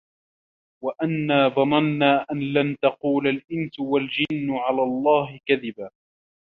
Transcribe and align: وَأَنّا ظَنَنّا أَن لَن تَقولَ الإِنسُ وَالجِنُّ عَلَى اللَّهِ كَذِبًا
وَأَنّا 0.83 1.47
ظَنَنّا 1.47 2.25
أَن 2.31 2.53
لَن 2.53 2.77
تَقولَ 2.81 3.27
الإِنسُ 3.27 3.79
وَالجِنُّ 3.79 4.51
عَلَى 4.51 4.83
اللَّهِ 4.83 5.39
كَذِبًا 5.47 5.89